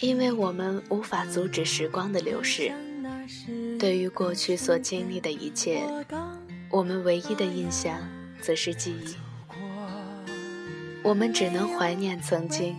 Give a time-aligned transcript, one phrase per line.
[0.00, 2.72] 因为我们无法阻止时光的流逝。
[3.78, 5.82] 对于过去所经历的一切，
[6.70, 7.98] 我们唯一的印象
[8.40, 9.14] 则是记忆。
[11.02, 12.76] 我们只能怀念曾经，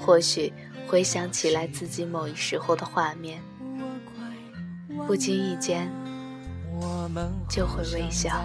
[0.00, 0.52] 或许
[0.86, 3.40] 回想起来自己某一时候的画面，
[5.06, 5.90] 不经意间
[7.48, 8.44] 就会微笑。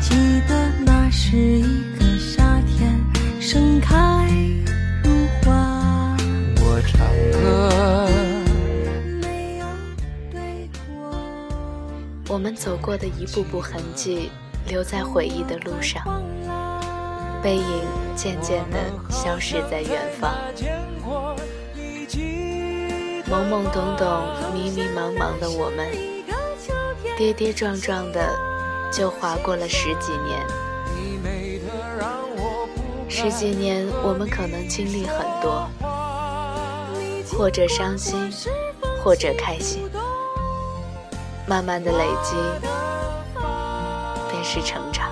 [0.00, 0.14] 记
[0.48, 1.93] 得那是一
[12.54, 14.30] 们走过的一步步痕迹，
[14.68, 16.22] 留在回忆的路上，
[17.42, 17.82] 背影
[18.14, 18.78] 渐渐地
[19.10, 20.32] 消失在远方。
[23.28, 24.22] 懵懵懂懂、
[24.54, 25.90] 迷迷茫茫的我们，
[27.18, 28.32] 跌跌撞撞的。
[28.92, 30.46] 就划过了十几年，
[33.08, 35.68] 十几年，我们可能经历很多，
[37.36, 38.30] 或者伤心，
[39.02, 39.82] 或者开心，
[41.46, 42.36] 慢慢的累积，
[44.30, 45.10] 便是成长。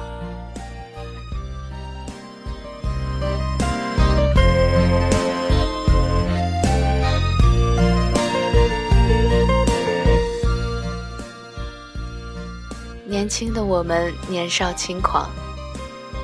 [13.05, 15.31] 年轻的我们年少轻狂，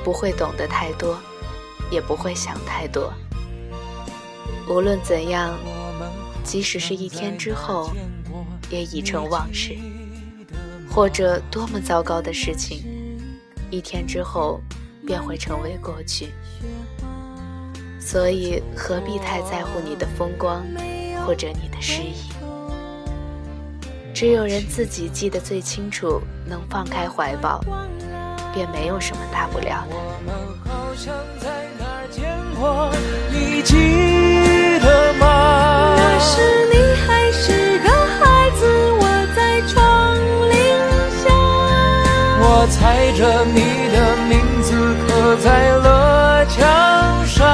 [0.03, 1.17] 不会懂得太多，
[1.91, 3.13] 也不会想太多。
[4.67, 5.55] 无论怎样，
[6.43, 7.91] 即使是一天之后，
[8.69, 9.77] 也已成往事。
[10.99, 12.83] 或者多么糟糕的事情，
[13.71, 14.59] 一天之后
[15.07, 16.33] 便会成为过去。
[18.01, 20.61] 所以何必太在乎你的风光，
[21.25, 22.15] 或者你的失意？
[24.13, 27.63] 只有人自己记得最清楚，能放开怀抱，
[28.53, 29.95] 便没有什么大不了的。
[43.39, 44.73] 着你的名字
[45.07, 47.47] 刻在了墙上。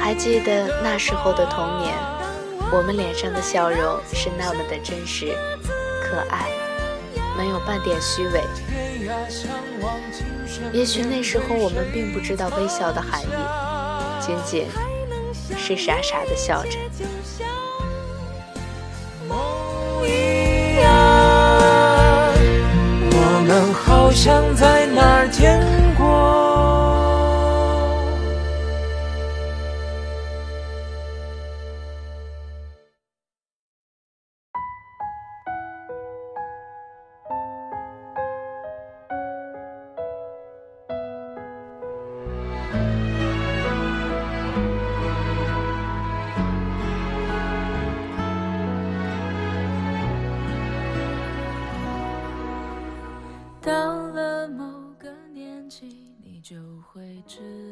[0.00, 1.92] 还记得那时候的童年，
[2.72, 5.36] 我们脸上的笑容是那么的真实、
[6.00, 6.46] 可爱，
[7.36, 8.40] 没有半点虚伪。
[10.72, 13.26] 也许那时候我们并不知道微笑的含义，
[14.20, 14.66] 仅仅
[15.56, 17.65] 是傻傻的笑着。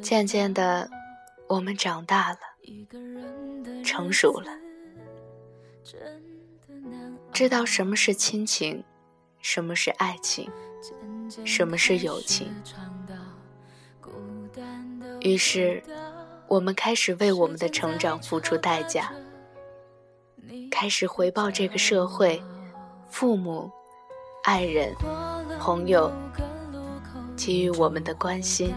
[0.02, 0.90] 渐渐的，
[1.48, 2.38] 我们长大了，
[3.84, 4.50] 成熟了，
[7.32, 8.82] 知道什么是亲情，
[9.40, 10.50] 什么是爱情，
[11.44, 12.52] 什么是友情。
[15.20, 15.82] 于是，
[16.48, 19.12] 我们开始为我们的成长付出代价，
[20.70, 22.42] 开始回报这个社会、
[23.08, 23.70] 父母、
[24.42, 24.94] 爱人、
[25.60, 26.10] 朋友
[27.36, 28.74] 给予我们的关心。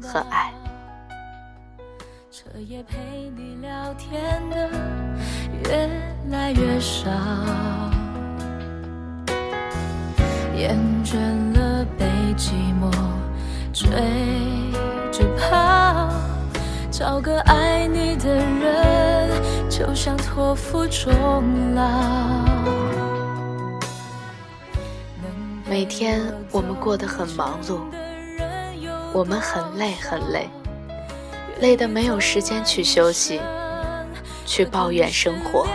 [0.00, 0.52] 和爱，
[2.30, 2.96] 彻夜陪
[3.36, 4.70] 你聊天的
[5.64, 5.90] 越
[6.30, 7.10] 来越少，
[10.56, 11.18] 厌倦
[11.58, 12.06] 了被
[12.38, 12.90] 寂寞
[13.72, 13.90] 追
[15.12, 16.08] 着跑，
[16.90, 22.77] 找个爱你的人，就像托付终老。
[25.68, 27.78] 每天我们过得很忙碌。
[29.12, 30.48] 我们很累很累，
[31.60, 33.40] 累得没有时间去休息，
[34.46, 35.66] 去抱怨生活。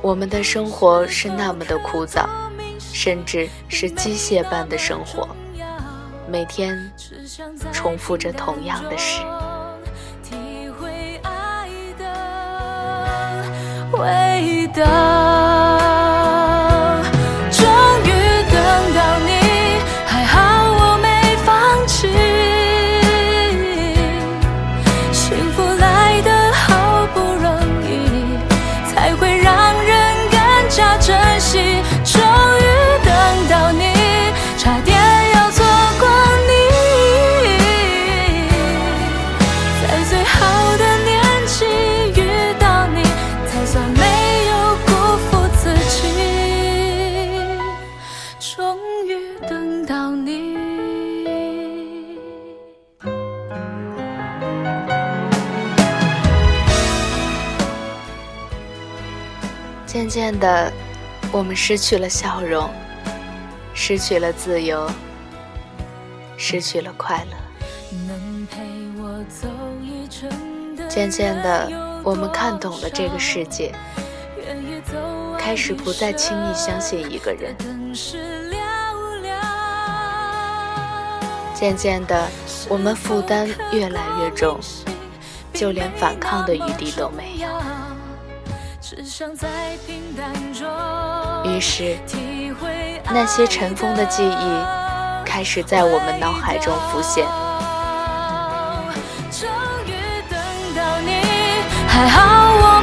[0.00, 2.26] 我们的生活是那么的枯燥，
[2.78, 5.28] 甚至是机械般的生活，
[6.26, 6.90] 每天
[7.72, 9.20] 重复着同样的事。
[13.92, 15.81] 味道。
[60.12, 60.70] 渐渐的，
[61.32, 62.68] 我们失去了笑容，
[63.72, 64.86] 失去了自由，
[66.36, 67.36] 失去了快乐。
[70.86, 71.66] 渐渐的，
[72.04, 73.74] 我们看懂了这个世界，
[75.38, 77.56] 开始不再轻易相信一个人。
[81.54, 82.28] 渐渐的，
[82.68, 84.60] 我们负担越来越重，
[85.54, 87.48] 就连反抗的余地都没有。
[91.44, 91.96] 于是，
[93.06, 97.26] 那些尘封的记忆开始在我们脑海中浮现。
[101.88, 102.81] 还好我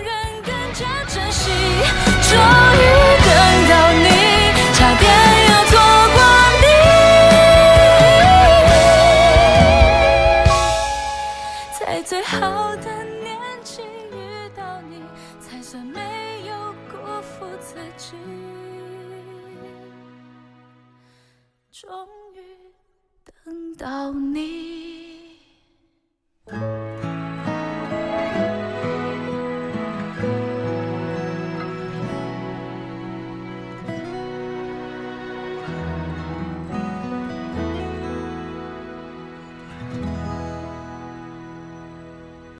[1.43, 2.79] 终于
[3.25, 3.31] 等
[3.69, 4.06] 到你
[4.75, 5.05] 差点
[5.49, 5.73] 要错
[6.15, 6.17] 过
[6.62, 6.65] 你
[11.79, 12.87] 在最好的
[13.23, 13.27] 年
[13.65, 14.15] 纪遇
[14.56, 15.03] 到你
[15.41, 16.00] 才算没
[16.49, 18.17] 有辜负自己。
[21.73, 22.39] 终于
[23.44, 25.01] 等到你。